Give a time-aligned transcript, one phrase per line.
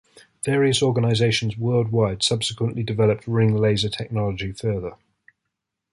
[0.45, 4.93] Various organizations worldwide subsequently developed ring-laser technology further.